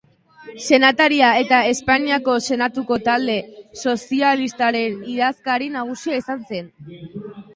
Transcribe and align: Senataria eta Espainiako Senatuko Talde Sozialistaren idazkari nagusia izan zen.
Senataria 0.67 1.27
eta 1.41 1.57
Espainiako 1.73 2.37
Senatuko 2.55 2.97
Talde 3.09 3.35
Sozialistaren 3.83 4.97
idazkari 5.17 5.71
nagusia 5.77 6.17
izan 6.25 6.43
zen. 6.49 6.73